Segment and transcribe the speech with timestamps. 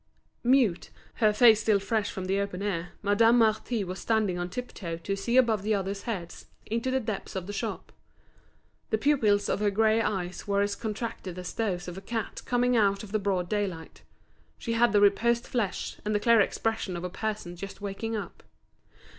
[0.43, 4.73] Mute, her face still fresh from the open air, Madame Marty was standing on tip
[4.73, 7.91] toe to see above the others' heads into the depths of the shop.
[8.89, 12.75] The pupils of her grey eyes were as contracted as those of a cat coming
[12.75, 14.01] out of the broad daylight;
[14.57, 18.41] she had the reposed flesh, and the clear expression of a person just waking up.